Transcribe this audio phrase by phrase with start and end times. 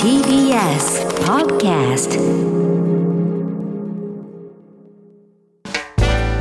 [0.00, 2.20] TBS Podcast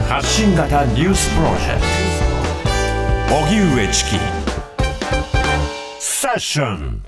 [0.08, 1.81] 発信型ニュースプロジェク
[3.28, 3.36] ト。
[3.36, 4.20] 荻上チキ。
[5.99, 7.04] セッション。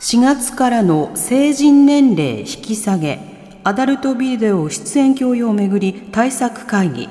[0.00, 3.20] 4月からの成人年齢引き下げ。
[3.62, 7.10] アダルトビデオ出演強要をめぐり対策会議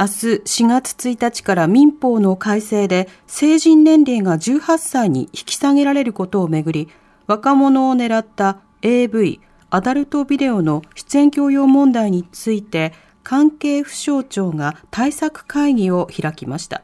[0.00, 0.10] 明日
[0.44, 6.88] 4月1日から民法の改正で成人年齢が18歳に引き下げられることをめぐり
[7.26, 9.40] 若者を狙った AV
[9.70, 12.92] アダルトビデオの出演強要問題について
[13.24, 16.82] 関係府省庁が対策会議を開きました。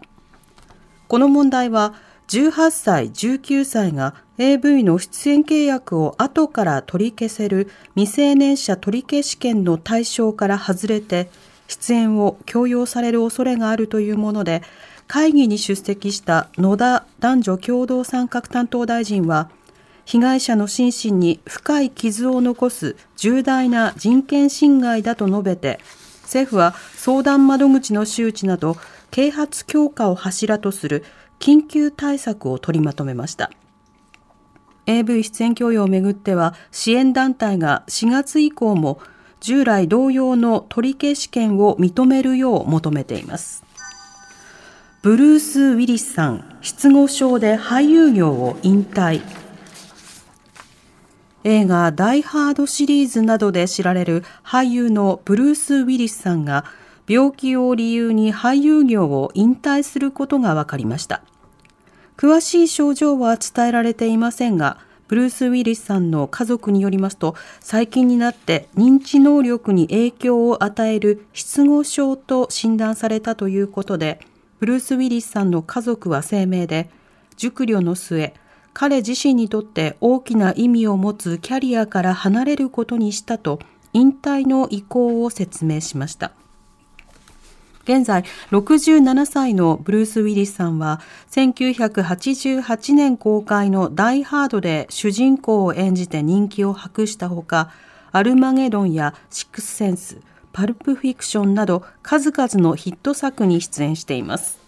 [1.07, 1.95] この問題は
[2.27, 11.31] 18歳、19歳が AV の出演契約を後から取り消せる未成年者取消権の対象から外れて
[11.69, 14.63] 出演を強要される恐れがあるというもので
[15.07, 19.51] 会議に出席した野田男女共同参画担当大臣は
[20.05, 25.81] 被害者の心身に深い傷を残す重大な人権侵害だと述べて
[26.23, 28.77] 政府は相談窓口の周知など
[29.11, 31.05] 啓発強化を柱とする
[31.39, 33.51] 緊急対策を取りまとめました。
[34.87, 38.99] AV 出演供与をめぐっては支援団体が4月以降も
[39.45, 43.63] 従来同様の取り消し権を認めるよう求めています。
[45.03, 49.21] ブルース・ウィリスさん、失語症で俳優業を引退。
[51.45, 56.65] 映画ダイハードシリーズなどで知られる俳優のブルース・ウィリスさんが
[57.07, 61.21] 病気を理由に俳優業を引退することが分かりました。
[62.17, 64.79] 詳しい症状は伝えられていませんが、
[65.15, 74.19] ブルース・ウィリスさんの家族によりますと最近になって認知能力に影響を与える失語症と診断されたということで
[74.59, 76.91] ブルース・ウィリスさんの家族は声明で
[77.37, 78.35] 熟慮の末
[78.73, 83.61] 彼自身にとって大きな意味を持つキャリアから離れることにしたと
[83.93, 86.33] 引退の意向を説明しました。
[87.85, 91.01] 現在67歳のブルース・ウィリスさんは
[91.31, 97.71] 1988年公開のダイ・ハードで主人公を演じて人気を博したほか
[98.11, 100.19] アルマゲドンやシックスセンス
[100.53, 104.59] パルプフィクションなど数々のヒット作に出演しています。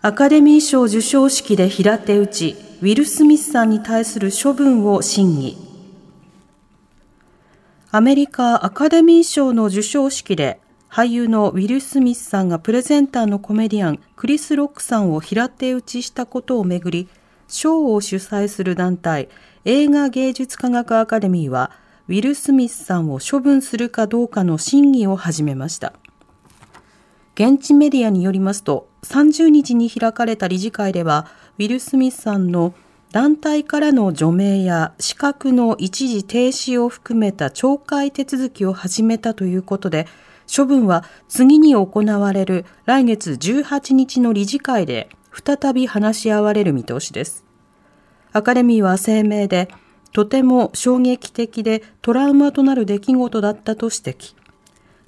[0.00, 5.58] アカデミー賞授賞式で平手打ちウィル・スミスさんに対する処分を審議。
[7.90, 17.08] アメリカアカデミー賞の授賞式で俳優のウィル・スミスさんがプレゼンターのコメディアンクリス・ロックさんを平手打ちしたことをめぐり
[17.46, 19.28] 賞を主催する団体
[19.64, 21.70] 映画芸術科学アカデミーは
[22.08, 25.92] ウィル・スミスさんを処分するかどうかの審議を始めました。
[27.38, 31.28] 現地メディアによりますと30日に開かれた理事会では
[31.58, 32.74] ウィル・スミスさんの
[33.12, 40.08] 団体からの除名や資格の一時停止を含めた懲戒手続きを始めたということで
[40.54, 47.44] 処分は次に行われる来月18日の理事会で再び話し合われる見通しです。
[48.32, 49.68] アカデミーは声明で、
[50.12, 54.34] とても衝撃的でトラウマとなる出来事だったと指摘。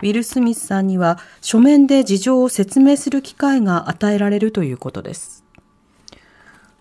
[0.01, 5.40] ウィル・スミスさんには書面で事情を説明する機会が与えられるということです。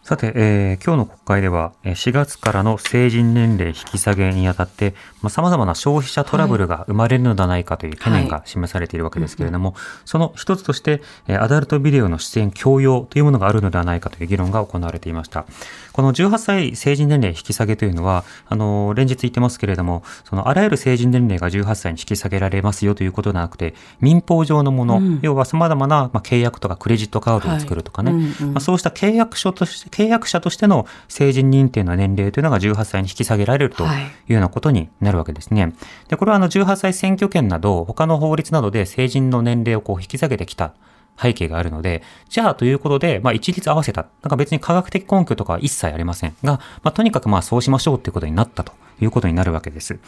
[0.10, 15.46] さて、えー、今日の国会では、4月からの成人年齢引き下げにあたって、まあ、様々な消費者トラブルが生まれるのではないかという懸念が示されているわけですけれども、はい、その一つとして、アダルトビデオの出演強要というものがあるのではないかという議論が行われていました。
[15.94, 28.22] この18歳成人年齢引き下げというのは、あの、連日言ってますけれども、そのあらゆる成人年齢が18歳に引き下げられますよということではなくて、民法上のもの、うん、要は様々な、まあ、契約とかクレジットカードを作るとかね、はい。
[28.22, 33.88] うんうん、まあ、そうした契約書として、契約者としての成人認定の年齢というのが18歳に引き下げられるとい
[34.30, 35.74] うようなことになるわけですね。
[36.08, 40.74] で、これはあの18歳選挙権など、他の法律などで成人の年齢をこう引き下げてきた
[41.22, 44.04] 背景があるので、じゃあということで、まあ一律合わせた。
[44.22, 50.00] なんか別に科学的根拠とかは一切ありませんが、まあとにかくまあそうしましょうっていうことになったということになるわけです。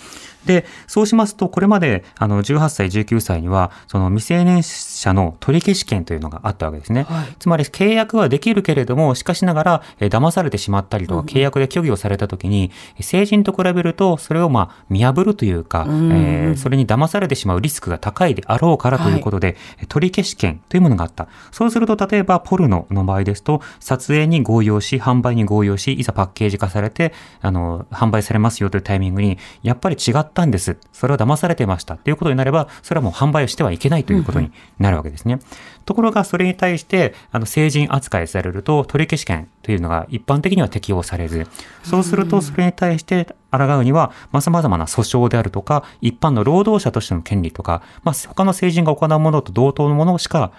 [0.45, 7.03] で、そうしますと、これまで、あの、18歳、19歳には、その未成年者の取り消し権というのがあったわけですね。
[7.03, 21.27] はい、つまり、契約はできるけれども、しかしながら、え騙されてしまったりとか、契約で虚偽をされたときに、うん、成人と比べると、それをまあ、見破るというか、うん、えー、それに騙されてしまうリスクが高いであろうからということで、はい、取り消し権というものがあった。
[21.51, 30.77] そうすると、例えば、ポルノの場合ですと、撮影に合用し、販売に合用し、いざパッケージ化されて、あの、販売されますよとるタイミングに、やっぱり違ったんです。
[30.91, 31.93] それは騙されてました。
[31.93, 35.39] っていうことになれば、それはもう販売をしてはいけないということになるわけですね。
[35.85, 41.47] ところが、それに対して、あの、成人扱いされると、取り消し権というのが一般的には適用されず、
[41.83, 50.51] そうすると、それに対して抗うには、まあ、様々な訴訟であるとか、一般の労働者としての権利とか、まあ、他の成人が行うものと同等のものしか、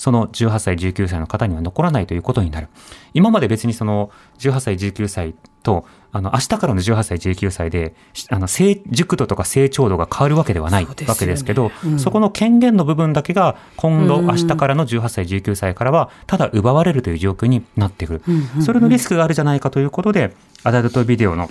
[0.00, 2.68] その18歳、19歳の方には残らないということになる。
[3.12, 18.22] 今まで別にその18歳、19歳と、あの、明日からの18歳、19歳で、しあの、成熟度とか成長度が変わるわけではないわけですけど、うんそこの権限の部分だけが今度、うん明日からの18歳、19歳からは、ただ奪われるという状況になってくる。
[18.62, 21.50] それのリスクがあるじゃないかということで、アダルトビデオの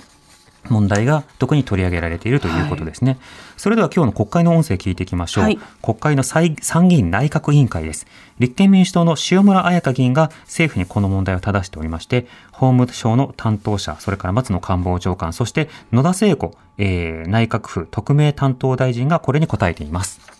[0.68, 3.18] 問題が特に取り上げられているということですね。
[3.56, 5.44] それでは今日の国会の音声聞いていきましょう。
[5.44, 8.06] はい国会の参参議院内閣委員会です。
[8.38, 20.39] 立憲民主党の塩村彩香議員が政府にこの問題を正しておりまして、法務省の担当者、それから松野官房長官、そして野田聖子、えー内閣府特命担当大臣がこれに答えています。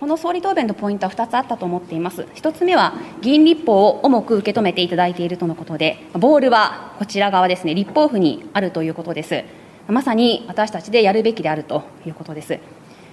[0.00, 2.22] この総理答弁のポイントは2つあったと思っています。
[2.34, 9.44] 1つ目は、議員立法を重く受け止めていただいているとのことで、ボールはこちら側ですね、立法府にあるということです。
[9.88, 12.58] まさに私たちでやるべきであるということです。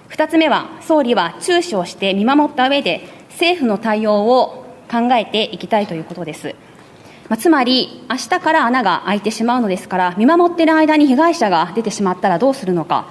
[0.08, 6.54] 2つ目は、総理は注視をして見守った上で、政府の対応を考えていきたいということです。
[7.28, 13.08] まあ、つまり、明日から穴が開いてしまうのですから、見守っている間に被害者が出てしまったらどうするのか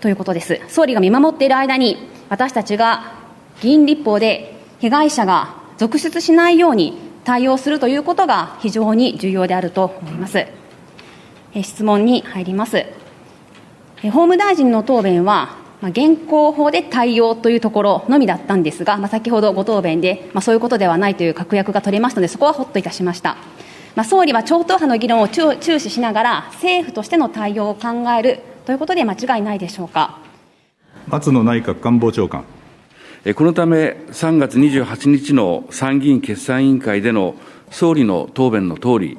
[0.00, 0.60] ということです。
[0.66, 3.19] 総理が見守っている間に、私たちが
[3.60, 10.46] 議員立法で被害者が続出しないように対応するということが非常に重要であると思います。
[11.52, 12.78] え質問に入ります。
[12.78, 12.88] え
[14.04, 23.36] 法務大臣の答弁は、ま、現行法で対応というところのみだったんですが、まあ、先ほどご答弁で、まあ、そういうことではないという確約が取れましたので、そこはほっといたしました。
[23.96, 30.18] まあ、総理は超党派の議論を注注視しながら、政府としての対応を考えるということで間違いないでしょうか。
[31.08, 32.44] 松野内閣官房長官。
[33.34, 37.34] このため、3月28日の参議院決算委員会での
[37.70, 39.18] 総理の答弁のとおり、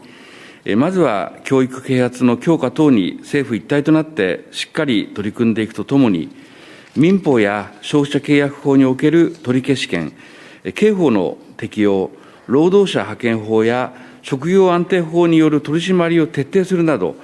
[0.75, 6.29] まずは教育啓発の強化等に政府一体となってしっかり取り組んでいくとともに、
[6.95, 10.13] 民法や消費者契約法における取り消し権、
[10.73, 12.09] 刑法の適用、
[12.47, 13.93] 労働者派遣法や
[14.23, 17.17] 職業安定法による取り締まりを徹底するなど、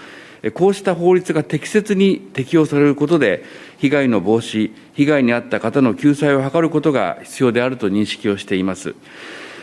[0.53, 3.43] こうした法律が適切に適用されることで、
[3.79, 8.95] 被害の防止、被害に遭った方の救済を図ることが必要であると認識をしています。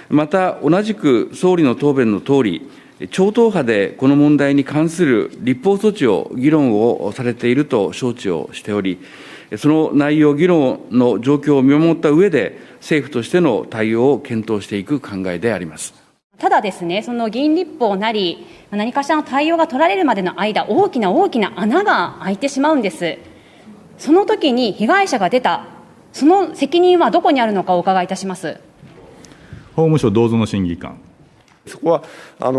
[0.09, 2.69] また、同じく総理の答弁のとおり、
[3.11, 8.99] 超党派でこの問題に関する立法措置を議論をされていると承知をしており、
[9.57, 16.04] その内容、議論の状況を見守った上で、政府としての対応を検討していく考えであります。
[16.39, 23.19] ただですね、その議員立法なり、何かしらの対応が取られるまでの間、大きな大きな穴が開いてしまうんです。
[23.99, 25.67] その時に被害者が出た、
[26.13, 28.59] その責任はどこにあるのかお伺いいたします。
[29.77, 30.99] 法務省同族審議官。
[31.67, 32.03] そこは、
[32.41, 32.59] あの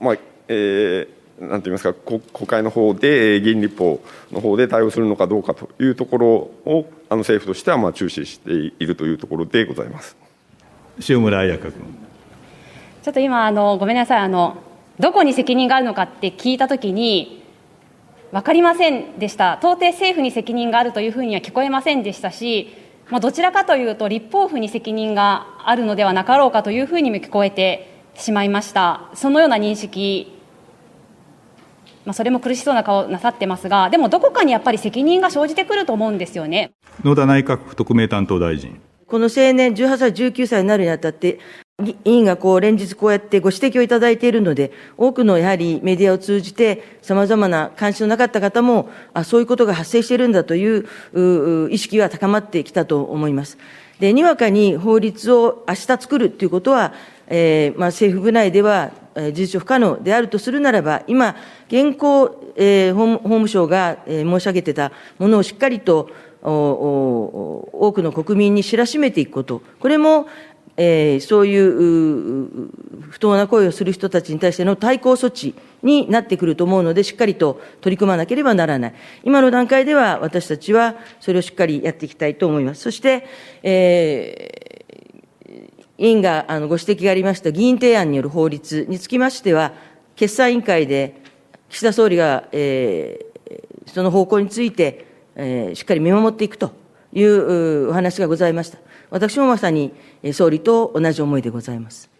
[0.00, 0.16] ーまあ、
[0.48, 4.00] えーなんて言いますか、こ国会の方で、えー議員立法
[4.30, 10.16] の方で対応するのかどうかというところを、あの政府としてはまあ注視しているというところでございます。
[11.08, 11.72] 塩村彩香君。
[13.02, 14.56] ちょっと今、あのごめんなさいあの、
[14.98, 17.42] どこに責任があるのかって聞いたときに、
[18.30, 22.74] 分かりませんでした、到底政府に責任があるというふうには聞こえませんでしたし、
[23.10, 30.38] まあ、どちらかというと、立法府に責任があるのではなかろうかというふうにも聞こえてしまいました、そのような認識、
[32.04, 36.72] まあ、それも苦しそうな顔なさってますが、でもどこかにやっぱり責任が生じてくると思うんですよね。
[37.04, 38.80] 野田内閣府特命担当大臣。
[39.12, 41.38] この青年、18歳、19歳になるにあたって、
[41.84, 53.58] 委員がこう連日こうやってご指摘をいただいているので、多くのやはりメディアを通じて、さまざまな関心のなかった方も、あそういうことが発生しているんだという意識は高まってきたと思います。
[54.00, 56.94] で、にわかに法律を明日作るということは、
[57.26, 61.36] えーまあ、政府部内では、事実上不可能であるとするならば、今、
[61.68, 66.08] 現行、えー法務省が、申し上げてたものをしっかりと
[66.42, 70.26] 多くの国民に知らしめていくこと、これも、
[70.76, 72.42] えーそういう
[73.10, 78.94] 不当な行為をする人たちに対しての対抗措置になってくると思うので、しっかりと取り組まなければならない。
[79.22, 82.82] 今の段階では、私たちはそれをしっかりやっていきたいと思います。
[82.82, 83.26] そして、
[83.62, 84.72] えー
[85.98, 89.72] 委員があのご指摘がありました議員提案による法律につきましては、
[90.16, 91.20] 決算委員会で
[91.68, 93.32] 岸田総理が、えー
[93.84, 96.72] その方向について、えーしっかり見守っていくと
[97.12, 98.78] いううお話がございました。
[99.10, 102.12] 私もまさにえー総理と同じ思いでございます。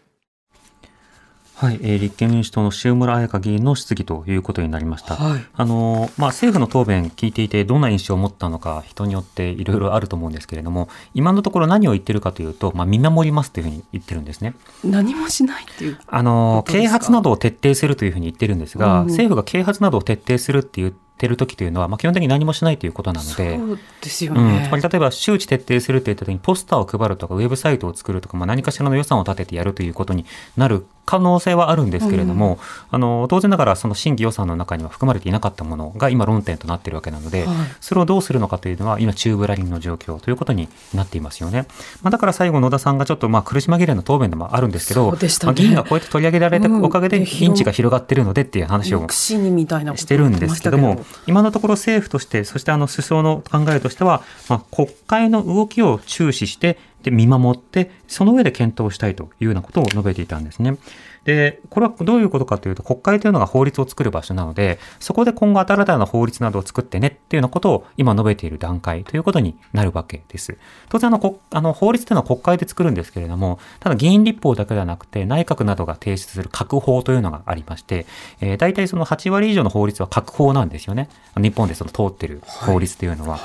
[1.55, 5.15] はい、えー立憲民主党の塩村彩香議員の質疑ということになりました。
[5.15, 14.55] はいあのまあ、政府の答弁聞いていてどんな印象を持ったのか人によっていろいろあると思うんですけれども今のところ何を言ってるかというと、まあ、見守りますというふうに言ってるんですね。
[14.85, 15.99] 何もしないっていう。
[16.09, 23.59] あの啓発などを徹底するというふうに言ってるんですが、うん政府が啓発などを徹底するって言ってる時というのは、まあ、基本的に何もしないということなので。
[23.59, 24.71] そうですようん、ねつ。
[24.71, 30.25] まり例えば周知徹底するって言った時にポスターを配るとかウェブサイトを作るとか、まあ、何かしらの予算を立ててやるということに
[30.57, 32.59] なる可能性はあるんですけれども、
[32.91, 37.57] あの当然ながらその審議予算の中には含まれていなかったものが今論点となっているわけなので、はい。
[37.81, 41.67] それをどうするのかというのは今宙ぶらりんの状況ということになっていますよね。
[42.03, 45.19] まあ、だから最後野田さんがちょっとまあ苦し紛れの答弁でもあるんですけど、ね。
[45.43, 60.77] まあ、議員がこうやって取り上げられたおかげでうんで認知が広がっているのでっていう話をしてるんですけども今のところ政府として、そしてあの首相の考えとしては、まあ、国会の動きを注視して、で見守って、その上で検討したいというようなことを述べていたんですね。
[61.25, 70.57] で、これはどういうことかというと、国会というのが法律を作る場所なので、そこで今後新たな法律などを作ってねっていうようなことを今述べている段階ということになるわけです。
[70.89, 78.07] 当然あの、あの法律というのは国会で作るんですけれども、ただ議員立法だけではなくて、内閣などが提出する閣法というのがありまして、
[78.41, 81.09] えー、大体その8割以上の法律は閣法なんですよね。
[81.37, 83.39] 日本でその通ってる法律というのは。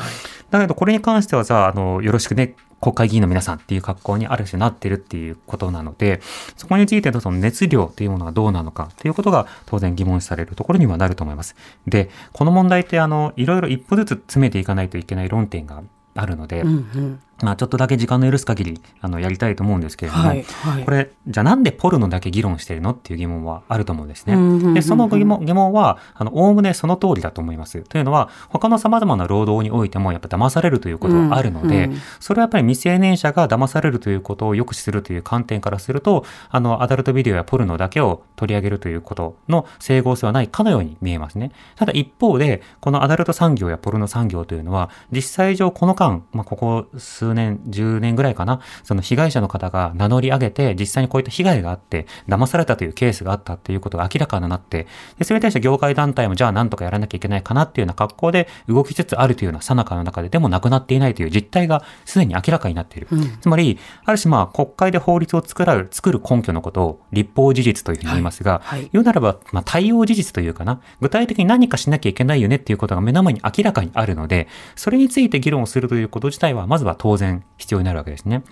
[0.50, 6.22] だけどこれに関してはじゃあ、あの、よろしくね、国会議員の皆さんっていう格好にある種なってるっていうことなので、
[6.56, 11.56] そこについてのその熱量というものはどうなのかということが当然疑問視されるところにはなると思います。
[11.88, 15.82] で、この問題ってあの、いろいろ一歩ずつ詰めていかないといけない論点が
[16.14, 24.34] あるので、うんうんまあちょっとだけ時間の許す限り、あの、やりたいと思うんですけれども、はいはいこれ、じゃあなんでポルノだけ議論してるのっていう疑問はあると思うんですね。
[24.34, 27.82] うんうんうんうんで、その疑問疑問は、あの、おおむねその通りだと思います。
[27.82, 41.52] というのは、他の様々な労働においても、やっぱ騙されるということはあるので、うんうんそれはやっぱり未成年者が騙されるということを抑止するという観点からすると、あの、アダルトビデオやポルノだけを取り上げるということの整合性はないかのように見えますね。
[41.76, 63.08] ただ一方で、このアダルト産業やポルノ産業というのは、実際上この間、まあ、ここ数年、10年ぐらいかな、その被害者の方が名乗り上げて、実際にこういった被害があって、騙されたというケースがあったっていうことが明らかになって、でそれに対して業界団体もじゃあなんとかやらなきゃいけないかなっていうような格好で動きつつあるというような最中の中で、でもなくなっていないという実態がすでに明らかになっている。
[63.42, 68.80] つまり、ある種まあ国会で法律を作らる、作る根拠のことを立法事実というふうに言いますが、はい。
[68.80, 68.90] はい。
[68.94, 78.44] 言うならば、まあ、対応事実というかな、具体的に何かしなきゃいけないよねっていうことが目の前に明らかにあるので、それについて議論をするということ自体は、まずは当当然必要になるわけですね。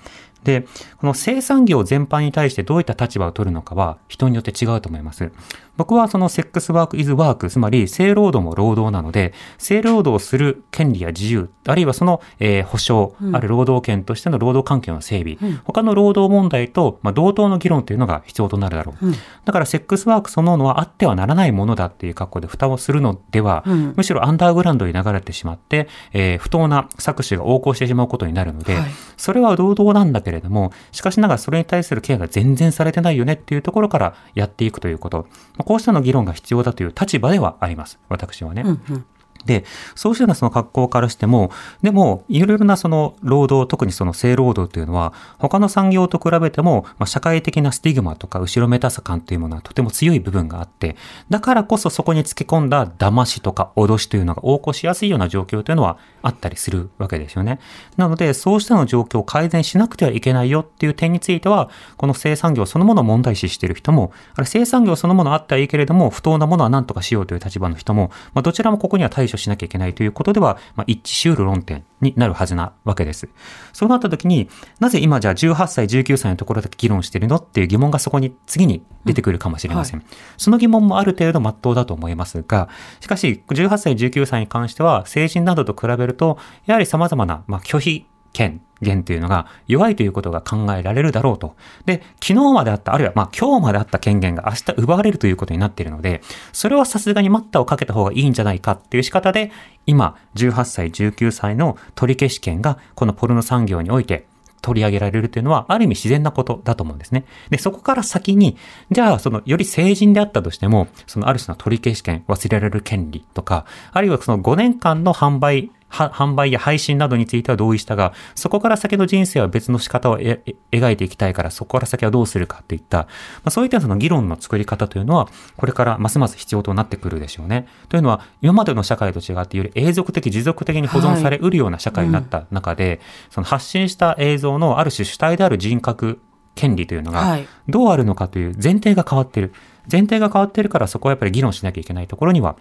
[0.44, 0.68] で、
[0.98, 5.32] この生産業全般に対してどういった立場を取るのかは人によって違うと思います。
[5.78, 19.06] 僕はそのセックスワークイズワーク、つまり性労働も労働なので、性労働をする権利や自由、あるいはその、えー保障、ある労働権としての労働環境の整備、他の労働問題と、まあ、同等の議論というのが必要となるだろう。
[19.46, 23.94] だからセックスワークそのものはあってはならないものだっていう格好で蓋をするのでは、うん。
[23.96, 28.92] むしろアンダーグラウンドに流れてしまって、えー不当な搾取が横行してしまうことになるので、はい。
[29.18, 35.28] それは労働なんだけれども、しかしながらそれに対するケアが全然されてないよねっていうところからやっていくということ、
[35.58, 38.00] まあこうしたの議論が必要だという立場ではあります。
[38.08, 38.62] 私はね。
[38.64, 39.06] うんうん
[39.46, 50.96] で、そうしたようなその格好からしても、でも、いろいろなその労働、特にその性労働というのは、他の産業と比べても、まあ、社会的なスティグマとか後ろめたさ感というものはとても強い部分があって、
[51.30, 57.60] だからこそそこにつけ込んだ騙しとか脅しというのが横行しやすいような状況というのはあったりするわけですよね。
[57.98, 73.30] なので、そうしたような状況を改善しなくてはいけないよっていう点については、この生産業そのものを問題視している人も、あれ生産業そのものあってはいいけれども、不当なものは何とかしようという立場の人も、まあ、どちらもここには対処しなきゃいけないということでは、まあ、一致しうる論点になるはずなわけです。
[73.74, 74.50] そうなった時に、
[74.80, 80.04] なぜ今じゃあ18歳、19歳のところだけ議論してるのっていう疑問がそこに次に出てくるかもしれません。
[80.38, 91.56] その疑問もある程度真っ当だと思いますが、しかし、18歳、19歳に関しては、成人などと比べると、やはり様々な、まあ、拒否権、限というのが弱いということが考えられるだろうと。
[91.86, 99.52] で、昨日まであった、あるいはまあ今日まであった権限が明日奪われるということになっているので、それはさすがに待ったをかけた方がいいんじゃないかっていう仕方で、
[99.86, 104.28] 今、18歳、19歳の取り消し権がこのポルノ産業において
[104.66, 107.26] 取り上げられるというのは、ある意味自然なことだと思うんですね。
[107.52, 108.58] で、そこから先に、
[108.90, 123.08] じゃあ、その、より成人であったとしても、その、ある種の取り消し権、忘れられる権利とか、あるいはその5年間の販売、販売や配信などについては同意したが、そこから先の人生は別の仕方をええ描いていきたいから、そこから先はどうするかっていった、ま
[123.46, 127.68] あ、そういったその議論の作り方というのは、これからますます必要となってくるでしょうね。
[127.90, 133.00] というのは、今までの社会と違って、より永続的、持続的に保存されうるような社会になった中で、
[133.30, 136.20] その発信した映像のある種主体である人格
[136.56, 139.54] 権利というのがはい、どうあるのかという前提が変わってる。
[139.92, 142.56] 前提が変わってるからそこはやっぱり議論しなきゃいけないところには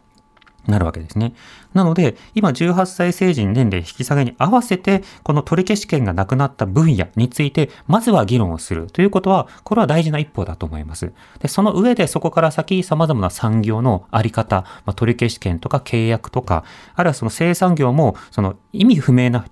[0.67, 1.35] なるわけですね。
[1.75, 11.13] なので、今18歳成人年齢引き下げに合わせて、この取り消し権がなくなった分野について、まずは議論をするということは、これは大事な一歩だと思います。
[11.41, 19.47] で、その上でそこから先、様々な産業のあり方、まあ、取り消し権とか契約とか、あるいはその生産業も、その意味不明な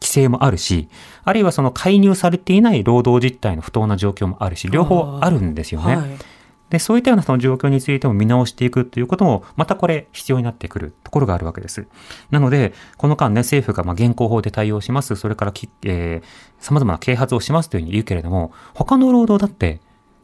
[0.00, 0.88] 規制もあるし、
[1.24, 6.18] あるいはその介入されていない労働実態の不当な状況もあるし、両方あるんですよね。
[6.70, 11.86] はいで、そういったようなその状況についても見直していくということも、またこれ必要になってくるところがあるわけです。
[12.30, 16.26] なので、この間ね、政府がまあ現行法で対応します、それからき、えー、
[16.58, 19.80] 様々な啓発をしますというふうに言うけれども、他の労働だって、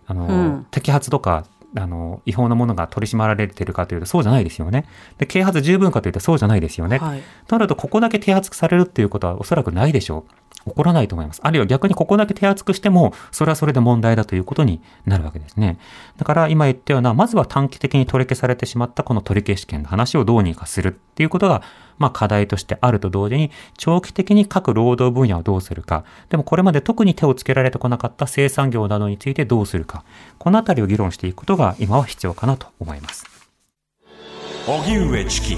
[0.07, 1.45] あの、うん摘発とか、
[1.77, 4.87] あの、違法なものが取り締まられているかというとそうじゃないですよね。
[5.19, 6.99] で、啓発十分かというとそうじゃないですよね。
[6.99, 10.33] はいとなると、ここだけ手厚くされるっていうことはおそらくないでしょう。
[10.67, 11.41] 起こらないと思います。
[11.43, 15.79] あるいは逆にここだけ手厚くしても、それはそれで問題だということになるわけですね。
[16.17, 21.63] だから今言ったような、まずは短期的に取り消されてしまったこの取り消し権の話をどうにかするっていうことが、
[21.99, 30.05] まあ課題としてあると同時に、長期的に各労働分野をどうするか、でもこれまで特に手をつけられてこなかった生産業などについてどうするか、
[30.39, 33.27] このあたりを議論していくことが今は必要かなと思います。
[34.67, 35.57] 荻上チキ